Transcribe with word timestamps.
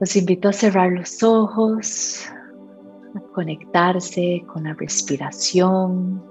Los 0.00 0.14
invito 0.14 0.48
a 0.48 0.52
cerrar 0.52 0.92
los 0.92 1.22
ojos, 1.24 2.24
a 3.16 3.20
conectarse 3.32 4.44
con 4.46 4.62
la 4.64 4.74
respiración, 4.74 6.22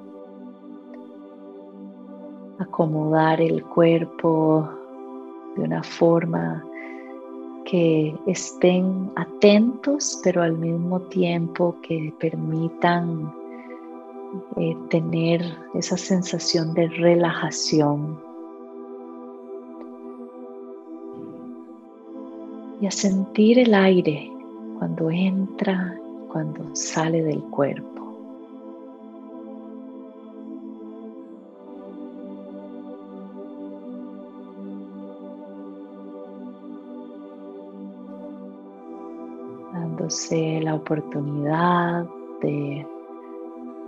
acomodar 2.60 3.42
el 3.42 3.62
cuerpo 3.66 4.70
de 5.58 5.64
una 5.64 5.84
forma 5.84 6.64
que 7.66 8.16
estén 8.26 9.12
atentos, 9.18 10.22
pero 10.24 10.44
al 10.44 10.58
mismo 10.58 11.02
tiempo 11.02 11.76
que 11.82 12.14
permitan 12.22 13.34
eh, 14.56 14.78
tener 14.90 15.42
esa 15.74 15.98
sensación 15.98 16.74
de 16.74 16.88
relajación. 16.88 18.27
Y 22.80 22.86
a 22.86 22.92
sentir 22.92 23.58
el 23.60 23.74
aire 23.74 24.32
cuando 24.78 25.10
entra, 25.10 25.98
cuando 26.32 26.76
sale 26.76 27.24
del 27.24 27.42
cuerpo. 27.44 27.98
dándose 39.74 40.62
la 40.62 40.76
oportunidad 40.76 42.08
de 42.42 42.86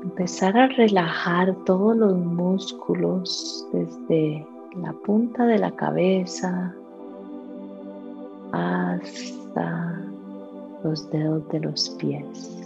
empezar 0.04 0.58
a 0.58 0.68
relajar 0.68 1.56
todos 1.66 1.96
los 1.96 2.18
músculos 2.18 3.68
desde 3.72 4.46
la 4.82 4.94
punta 4.94 5.46
de 5.46 5.60
la 5.60 5.72
cabeza 5.72 6.76
hasta 8.52 10.02
los 10.84 11.10
dedos 11.12 11.48
de 11.50 11.60
los 11.60 11.90
pies. 11.92 12.58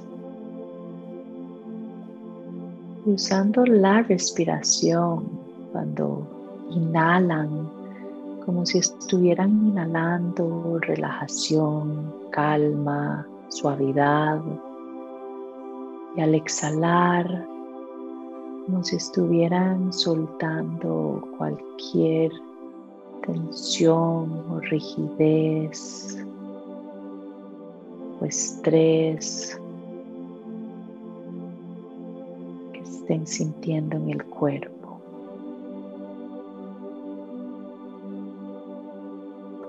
Y 3.05 3.11
usando 3.11 3.65
la 3.65 4.01
respiración 4.03 5.25
cuando 5.71 6.25
inhalan, 6.71 7.69
como 8.45 8.65
si 8.65 8.79
estuvieran 8.79 9.51
inhalando 9.67 10.79
relajación, 10.81 12.13
calma, 12.31 13.25
suavidad 13.49 14.41
y 16.15 16.21
al 16.21 16.35
exhalar 16.35 17.45
como 18.65 18.83
si 18.83 18.95
estuvieran 18.95 19.91
soltando 19.91 21.27
cualquier 21.37 22.31
tensión 23.25 24.45
o 24.49 24.59
rigidez 24.59 26.17
o 28.19 28.25
estrés 28.25 29.59
que 32.73 32.79
estén 32.79 33.25
sintiendo 33.25 33.97
en 33.97 34.09
el 34.09 34.23
cuerpo. 34.25 35.01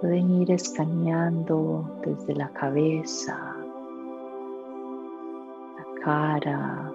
Pueden 0.01 0.43
ir 0.43 0.51
escaneando 0.51 1.85
desde 2.05 2.35
la 2.35 2.49
cabeza 2.51 3.55
cara, 6.05 6.93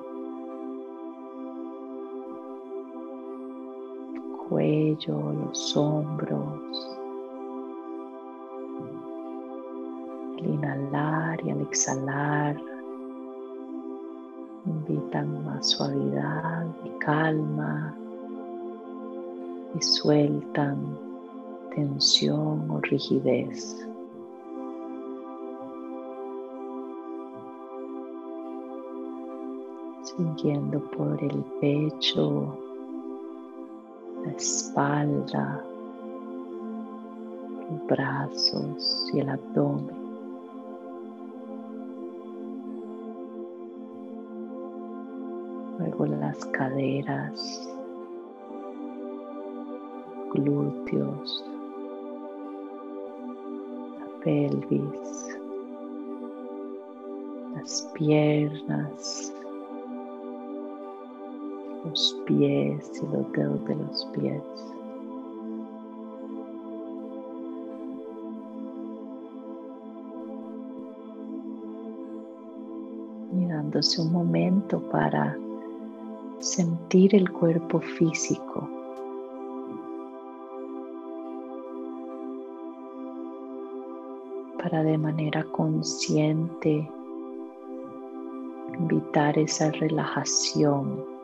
cuello, 4.50 5.34
los 5.46 5.78
hombros. 5.78 6.98
Al 10.38 10.46
inhalar 10.46 11.46
y 11.46 11.52
al 11.52 11.62
exhalar, 11.62 12.58
invitan 14.66 15.46
más 15.46 15.70
suavidad 15.70 16.66
y 16.84 16.90
calma 17.00 17.96
y 19.76 19.82
sueltan 19.82 20.98
tensión 21.76 22.70
o 22.72 22.80
rigidez. 22.82 23.86
siguiendo 30.20 30.80
por 30.92 31.24
el 31.24 31.44
pecho, 31.62 32.58
espalda, 34.40 35.62
los 37.70 37.88
brazos 37.88 39.12
y 39.14 39.20
el 39.20 39.30
abdomen. 39.30 40.00
Luego 45.78 46.06
las 46.06 46.46
caderas, 46.46 47.70
glúteos, 50.34 51.46
la 54.00 54.24
pelvis, 54.24 55.38
las 57.56 57.82
piernas, 57.94 59.34
los 61.90 62.22
pies 62.26 62.92
y 63.02 63.06
los 63.08 63.32
dedos 63.34 63.66
de 63.66 63.76
los 63.76 64.06
pies. 64.14 64.44
Y 73.32 73.46
dándose 73.46 74.02
un 74.02 74.12
momento 74.12 74.80
para 74.90 75.38
sentir 76.40 77.16
el 77.16 77.32
cuerpo 77.32 77.80
físico. 77.80 78.70
Para 84.62 84.84
de 84.84 84.98
manera 84.98 85.44
consciente 85.52 86.90
invitar 88.78 89.38
esa 89.38 89.72
relajación 89.72 91.19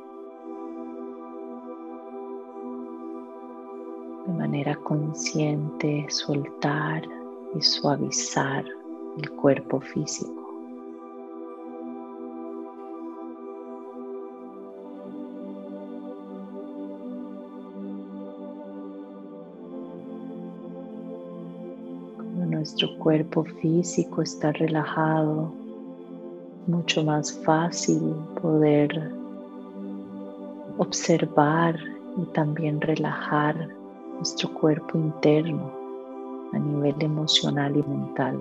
manera 4.31 4.75
consciente 4.75 6.06
soltar 6.09 7.03
y 7.56 7.62
suavizar 7.62 8.66
el 9.18 9.30
cuerpo 9.31 9.80
físico. 9.80 10.34
Cuando 22.16 22.46
nuestro 22.46 22.97
cuerpo 22.97 23.44
físico 23.44 24.22
está 24.22 24.52
relajado, 24.52 25.53
mucho 26.68 27.03
más 27.03 27.31
fácil 27.44 28.16
poder 28.41 29.12
observar 30.78 31.80
y 32.18 32.25
también 32.34 32.81
relajar 32.81 33.69
nuestro 34.16 34.53
cuerpo 34.53 34.98
interno 34.98 35.72
a 36.53 36.59
nivel 36.59 36.96
emocional 37.00 37.76
y 37.76 37.84
mental. 37.84 38.40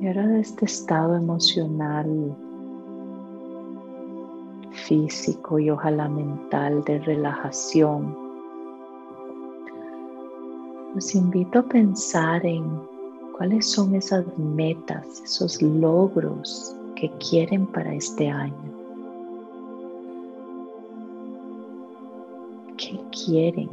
Y 0.00 0.06
ahora 0.06 0.26
de 0.26 0.40
este 0.40 0.66
estado 0.66 1.16
emocional, 1.16 2.36
físico 4.70 5.58
y 5.58 5.70
ojalá 5.70 6.08
mental 6.08 6.84
de 6.84 6.98
relajación, 7.00 8.25
los 10.96 11.14
invito 11.14 11.58
a 11.58 11.62
pensar 11.62 12.46
en 12.46 12.64
cuáles 13.36 13.70
son 13.70 13.94
esas 13.94 14.24
metas, 14.38 15.20
esos 15.22 15.60
logros 15.60 16.74
que 16.94 17.10
quieren 17.18 17.66
para 17.66 17.92
este 17.92 18.30
año. 18.30 18.54
¿Qué 22.78 22.98
quieren? 23.10 23.68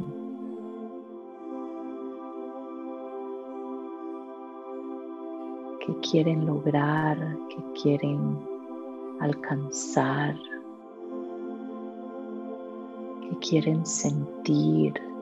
¿Qué 5.80 5.96
quieren 6.10 6.44
lograr? 6.44 7.16
¿Qué 7.48 7.80
quieren 7.82 8.38
alcanzar? 9.20 10.36
¿Qué 13.22 13.38
quieren 13.38 13.86
sentir? 13.86 15.13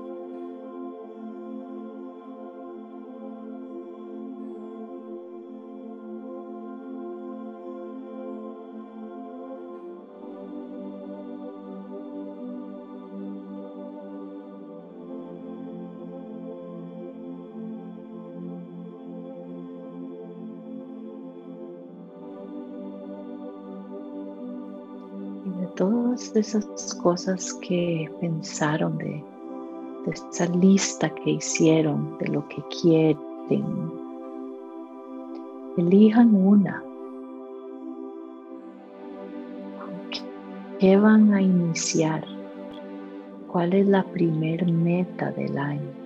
Todas 25.83 26.37
esas 26.37 26.95
cosas 27.03 27.55
que 27.55 28.09
pensaron 28.21 28.97
de, 28.99 29.25
esa 30.07 30.47
lista 30.47 31.13
que 31.13 31.31
hicieron 31.33 32.17
de 32.19 32.29
lo 32.29 32.47
que 32.49 32.63
quieren. 32.81 33.93
Elijan 35.77 36.37
una. 36.37 36.85
¿Qué 40.79 40.97
van 40.97 41.35
a 41.35 41.43
iniciar? 41.43 42.25
¿Cuál 43.49 43.73
es 43.75 43.89
la 43.89 44.05
primer 44.05 44.65
meta 44.71 45.33
del 45.33 45.59
año? 45.59 46.02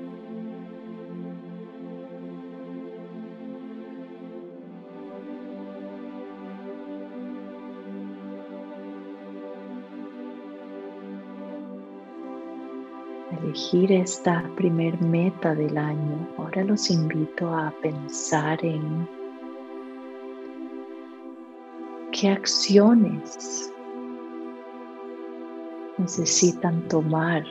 Elegir 13.56 13.90
esta 13.90 14.42
primer 14.54 15.00
meta 15.00 15.54
del 15.54 15.78
año, 15.78 16.28
ahora 16.36 16.62
los 16.64 16.90
invito 16.90 17.48
a 17.48 17.72
pensar 17.82 18.62
en 18.62 19.08
qué 22.12 22.28
acciones 22.28 23.72
necesitan 25.96 26.86
tomar, 26.88 27.44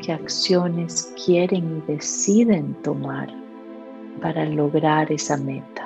qué 0.00 0.14
acciones 0.14 1.12
quieren 1.26 1.82
y 1.86 1.92
deciden 1.92 2.72
tomar 2.82 3.28
para 4.22 4.46
lograr 4.46 5.12
esa 5.12 5.36
meta. 5.36 5.85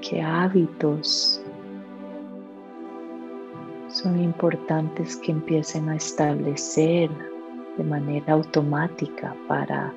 Qué 0.00 0.22
hábitos 0.22 1.42
son 3.88 4.20
importantes 4.20 5.16
que 5.16 5.32
empiecen 5.32 5.88
a 5.88 5.96
establecer 5.96 7.10
de 7.76 7.84
manera 7.84 8.34
automática 8.34 9.34
para 9.46 9.92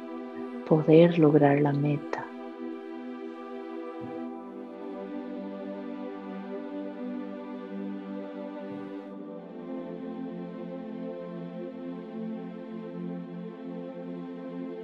poder 0.67 1.19
lograr 1.19 1.59
la 1.59 1.73
meta. 1.73 2.25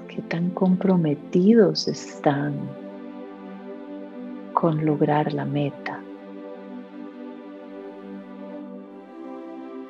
¿Qué 0.09 0.21
tan 0.23 0.49
comprometidos 0.51 1.87
están 1.87 2.86
con 4.59 4.83
lograr 4.83 5.31
la 5.33 5.45
meta. 5.45 6.01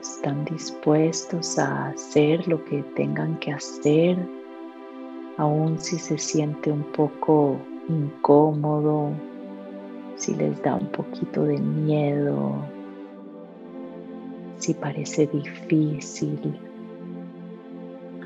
Están 0.01 0.43
dispuestos 0.43 1.57
a 1.57 1.87
hacer 1.87 2.45
lo 2.49 2.61
que 2.65 2.83
tengan 2.97 3.39
que 3.39 3.53
hacer, 3.53 4.17
aun 5.37 5.79
si 5.79 5.97
se 5.97 6.17
siente 6.17 6.69
un 6.69 6.83
poco 6.83 7.57
incómodo, 7.87 9.11
si 10.17 10.35
les 10.35 10.61
da 10.61 10.75
un 10.75 10.87
poquito 10.87 11.45
de 11.45 11.59
miedo, 11.59 12.53
si 14.57 14.73
parece 14.73 15.27
difícil. 15.27 16.59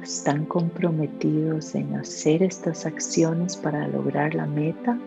¿Están 0.02 0.46
comprometidos 0.46 1.76
en 1.76 1.94
hacer 1.98 2.42
estas 2.42 2.88
acciones 2.88 3.56
para 3.56 3.88
lograr 3.88 4.34
la 4.34 4.48
meta? 4.48 4.98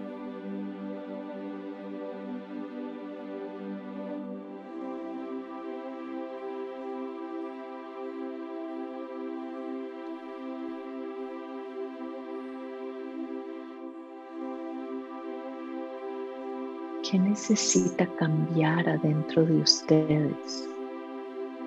¿Qué 17.15 17.21
necesita 17.21 18.09
cambiar 18.17 18.89
adentro 18.89 19.47
de 19.47 19.61
ustedes 19.61 20.69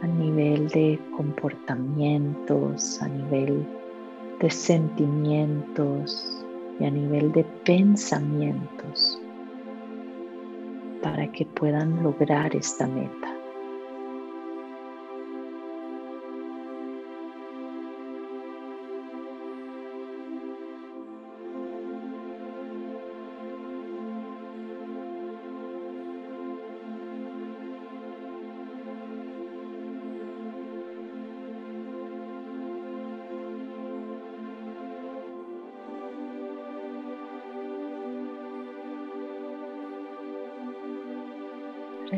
a 0.01 0.07
nivel 0.07 0.67
de 0.67 0.99
comportamientos, 1.15 3.01
a 3.01 3.07
nivel 3.07 3.65
de 4.41 4.49
sentimientos 4.49 6.43
y 6.81 6.83
a 6.83 6.91
nivel 6.91 7.31
de 7.31 7.45
pensamientos 7.63 9.21
para 11.01 11.31
que 11.31 11.45
puedan 11.45 12.03
lograr 12.03 12.53
esta 12.53 12.85
meta? 12.85 13.36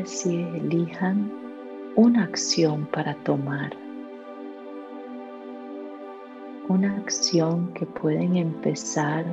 Si 0.04 0.36
elijan 0.36 1.30
una 1.96 2.22
acción 2.24 2.86
para 2.92 3.14
tomar. 3.24 3.72
Una 6.68 6.96
acción 6.98 7.72
que 7.74 7.84
pueden 7.86 8.36
empezar 8.36 9.24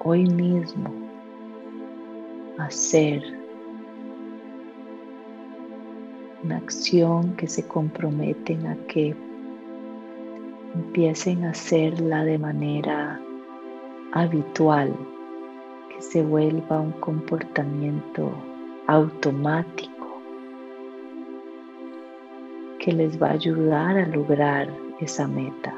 hoy 0.00 0.26
mismo 0.26 0.92
a 2.58 2.64
hacer. 2.64 3.22
Una 6.44 6.58
acción 6.58 7.34
que 7.36 7.46
se 7.46 7.66
comprometen 7.66 8.66
a 8.66 8.76
que 8.88 9.16
empiecen 10.74 11.44
a 11.44 11.50
hacerla 11.50 12.24
de 12.24 12.38
manera 12.38 13.18
habitual, 14.12 14.94
que 15.88 16.02
se 16.02 16.22
vuelva 16.22 16.80
un 16.80 16.92
comportamiento 16.92 18.30
automático 18.86 19.91
que 22.82 22.92
les 22.92 23.16
va 23.16 23.28
a 23.28 23.34
ayudar 23.34 23.96
a 23.96 24.06
lograr 24.06 24.68
esa 25.00 25.28
meta. 25.28 25.72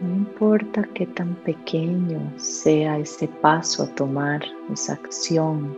No 0.00 0.16
importa 0.16 0.88
qué 0.94 1.06
tan 1.06 1.34
pequeño 1.44 2.32
sea 2.38 2.98
ese 2.98 3.28
paso 3.28 3.82
a 3.82 3.94
tomar, 3.94 4.42
esa 4.72 4.94
acción. 4.94 5.76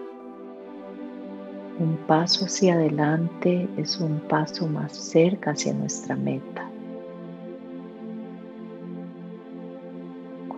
Un 1.81 1.97
paso 2.07 2.45
hacia 2.45 2.75
adelante 2.75 3.69
es 3.77 3.99
un 3.99 4.21
paso 4.29 4.69
más 4.69 4.93
cerca 4.97 5.51
hacia 5.51 5.75
nuestra 5.75 6.15
meta. 6.15 6.71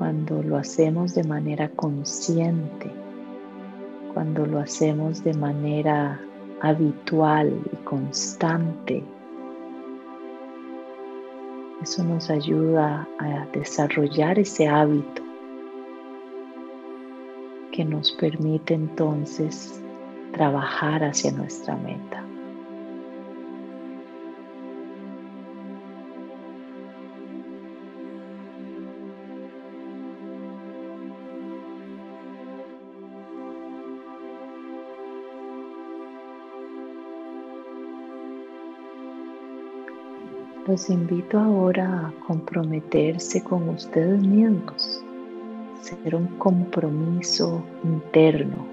Cuando 0.00 0.42
lo 0.42 0.56
hacemos 0.56 1.14
de 1.14 1.24
manera 1.24 1.68
consciente, 1.68 2.90
cuando 4.14 4.46
lo 4.46 4.60
hacemos 4.60 5.22
de 5.22 5.34
manera 5.34 6.18
habitual 6.62 7.52
y 7.70 7.76
constante. 7.84 9.04
Eso 11.82 12.02
nos 12.02 12.30
ayuda 12.30 13.06
a 13.18 13.46
desarrollar 13.52 14.38
ese 14.38 14.66
hábito 14.66 15.22
que 17.70 17.84
nos 17.84 18.12
permite 18.12 18.72
entonces 18.72 19.82
trabajar 20.32 21.04
hacia 21.04 21.30
nuestra 21.30 21.76
meta. 21.76 22.19
Los 40.70 40.88
invito 40.88 41.36
ahora 41.36 42.06
a 42.06 42.26
comprometerse 42.28 43.42
con 43.42 43.70
ustedes 43.70 44.20
mismos, 44.20 45.02
ser 45.80 46.14
un 46.14 46.28
compromiso 46.38 47.64
interno. 47.82 48.68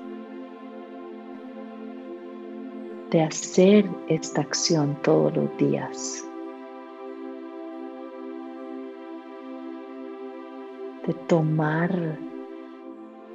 de 3.09 3.21
hacer 3.23 3.89
esta 4.09 4.41
acción 4.41 4.95
todos 5.01 5.35
los 5.35 5.57
días. 5.57 6.23
De 11.07 11.13
tomar 11.27 12.19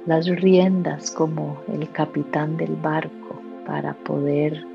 las 0.05 0.27
riendas 0.27 1.11
como 1.11 1.57
el 1.67 1.91
capitán 1.91 2.55
del 2.55 2.75
barco 2.77 3.41
para 3.65 3.93
poder 4.05 4.65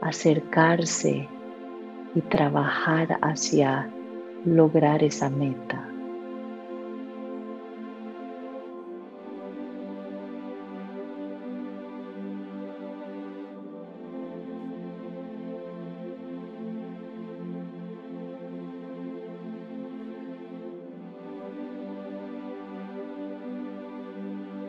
acercarse 0.00 1.28
y 2.16 2.22
trabajar 2.22 3.18
hacia 3.20 3.90
lograr 4.46 5.04
esa 5.04 5.28
meta. 5.28 5.86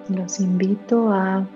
Los 0.09 0.41
invito 0.41 1.13
a 1.13 1.47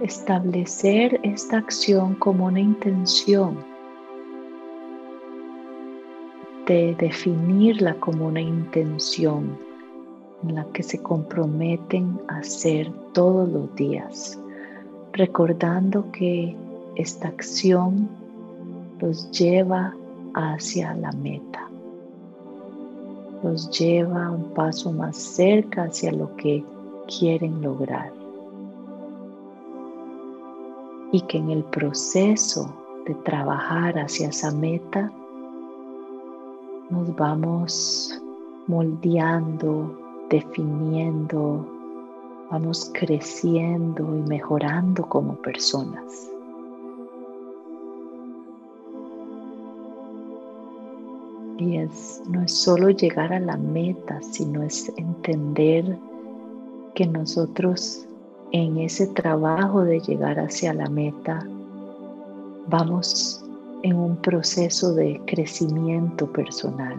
establecer 0.00 1.20
esta 1.22 1.58
acción 1.58 2.14
como 2.14 2.46
una 2.46 2.60
intención, 2.60 3.75
de 6.66 6.96
definirla 6.98 7.94
como 7.94 8.26
una 8.26 8.40
intención 8.40 9.56
en 10.42 10.56
la 10.56 10.64
que 10.72 10.82
se 10.82 11.00
comprometen 11.00 12.20
a 12.28 12.38
hacer 12.38 12.90
todos 13.12 13.48
los 13.48 13.74
días, 13.76 14.38
recordando 15.12 16.10
que 16.12 16.56
esta 16.96 17.28
acción 17.28 18.08
los 19.00 19.30
lleva 19.30 19.94
hacia 20.34 20.94
la 20.94 21.12
meta, 21.12 21.68
los 23.42 23.70
lleva 23.70 24.30
un 24.30 24.52
paso 24.54 24.92
más 24.92 25.16
cerca 25.16 25.84
hacia 25.84 26.12
lo 26.12 26.34
que 26.36 26.64
quieren 27.18 27.62
lograr. 27.62 28.12
Y 31.12 31.20
que 31.22 31.38
en 31.38 31.50
el 31.50 31.62
proceso 31.64 32.74
de 33.06 33.14
trabajar 33.14 33.96
hacia 33.98 34.28
esa 34.28 34.50
meta 34.50 35.12
nos 36.90 37.14
vamos 37.16 38.22
moldeando, 38.66 39.98
definiendo, 40.30 41.66
vamos 42.50 42.90
creciendo 42.94 44.04
y 44.16 44.28
mejorando 44.28 45.04
como 45.08 45.34
personas. 45.36 46.30
Y 51.58 51.78
es, 51.78 52.22
no 52.28 52.42
es 52.42 52.52
solo 52.52 52.90
llegar 52.90 53.32
a 53.32 53.40
la 53.40 53.56
meta, 53.56 54.20
sino 54.22 54.62
es 54.62 54.92
entender 54.96 55.98
que 56.94 57.06
nosotros 57.06 58.06
en 58.52 58.78
ese 58.78 59.06
trabajo 59.08 59.82
de 59.82 60.00
llegar 60.00 60.38
hacia 60.38 60.72
la 60.74 60.88
meta 60.88 61.46
vamos 62.68 63.45
en 63.86 63.96
un 63.96 64.16
proceso 64.16 64.92
de 64.94 65.20
crecimiento 65.26 66.26
personal. 66.32 66.96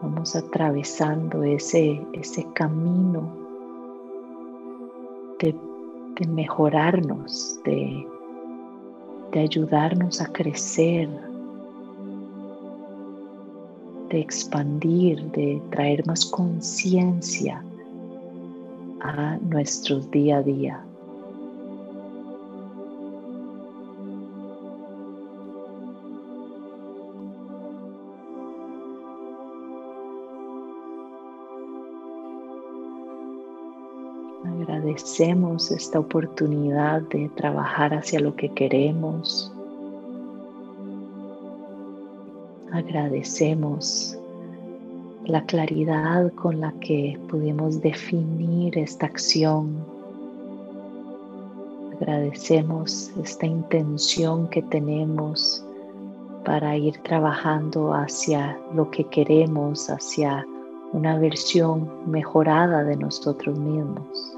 Vamos 0.00 0.34
atravesando 0.34 1.42
ese, 1.42 2.00
ese 2.14 2.46
camino 2.54 3.28
de, 5.38 5.54
mejorarnos, 6.26 7.60
de, 7.64 8.06
de 9.32 9.40
ayudarnos 9.40 10.22
a 10.22 10.32
crecer, 10.32 11.10
de 14.08 14.20
expandir, 14.20 15.22
de 15.32 15.60
traer 15.70 16.06
más 16.06 16.24
conciencia 16.24 17.62
a 19.02 19.36
nuestros 19.42 20.10
día 20.10 20.38
a 20.38 20.42
día. 20.42 20.87
Agradecemos 35.18 35.72
esta 35.72 35.98
oportunidad 35.98 37.02
de 37.02 37.28
trabajar 37.30 37.92
hacia 37.92 38.20
lo 38.20 38.36
que 38.36 38.50
queremos. 38.50 39.52
Agradecemos 42.70 44.16
la 45.24 45.44
claridad 45.46 46.32
con 46.34 46.60
la 46.60 46.70
que 46.80 47.18
pudimos 47.28 47.80
definir 47.80 48.78
esta 48.78 49.06
acción. 49.06 49.84
Agradecemos 51.94 53.10
esta 53.20 53.46
intención 53.46 54.46
que 54.50 54.62
tenemos 54.62 55.64
para 56.44 56.76
ir 56.76 56.96
trabajando 56.98 57.92
hacia 57.92 58.56
lo 58.72 58.88
que 58.92 59.02
queremos, 59.02 59.90
hacia 59.90 60.46
una 60.92 61.18
versión 61.18 61.90
mejorada 62.06 62.84
de 62.84 62.96
nosotros 62.96 63.58
mismos. 63.58 64.37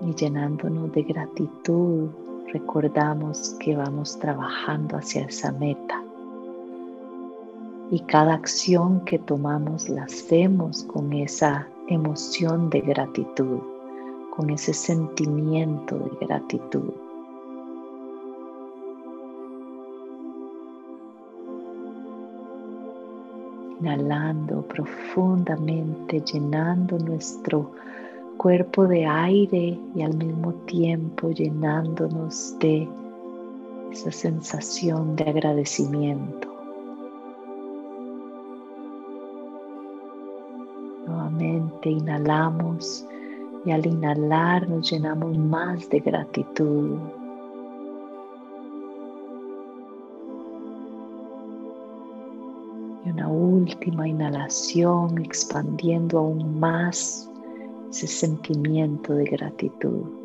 Y 0.00 0.14
llenándonos 0.14 0.92
de 0.92 1.02
gratitud 1.02 2.08
recordamos 2.52 3.56
que 3.60 3.76
vamos 3.76 4.18
trabajando 4.18 4.96
hacia 4.96 5.22
esa 5.22 5.52
meta. 5.52 6.02
Y 7.90 8.00
cada 8.00 8.34
acción 8.34 9.04
que 9.04 9.18
tomamos 9.18 9.88
la 9.88 10.04
hacemos 10.04 10.84
con 10.84 11.12
esa 11.12 11.68
emoción 11.88 12.70
de 12.70 12.80
gratitud, 12.80 13.58
con 14.36 14.50
ese 14.50 14.72
sentimiento 14.72 15.98
de 15.98 16.26
gratitud. 16.26 16.92
Inhalando 23.80 24.62
profundamente, 24.62 26.20
llenando 26.20 26.98
nuestro 26.98 27.72
cuerpo 28.40 28.88
de 28.88 29.04
aire 29.04 29.78
y 29.94 30.00
al 30.00 30.16
mismo 30.16 30.54
tiempo 30.64 31.28
llenándonos 31.28 32.58
de 32.58 32.88
esa 33.92 34.10
sensación 34.10 35.14
de 35.14 35.24
agradecimiento. 35.24 36.48
Nuevamente 41.06 41.90
inhalamos 41.90 43.06
y 43.66 43.72
al 43.72 43.84
inhalar 43.84 44.66
nos 44.70 44.90
llenamos 44.90 45.36
más 45.36 45.90
de 45.90 46.00
gratitud. 46.00 46.96
Y 53.04 53.10
una 53.10 53.28
última 53.28 54.08
inhalación 54.08 55.18
expandiendo 55.18 56.20
aún 56.20 56.58
más 56.58 57.29
ese 57.90 58.06
sentimiento 58.06 59.14
de 59.14 59.24
gratitud. 59.24 60.20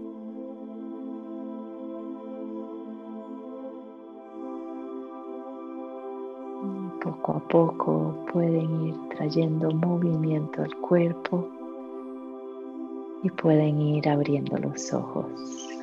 poco 7.06 7.34
a 7.34 7.48
poco 7.48 8.26
pueden 8.34 8.88
ir 8.88 8.96
trayendo 9.10 9.70
movimiento 9.72 10.64
al 10.64 10.76
cuerpo 10.78 11.48
y 13.22 13.30
pueden 13.30 13.80
ir 13.80 14.10
abriendo 14.10 14.58
los 14.58 14.92
ojos. 14.92 15.75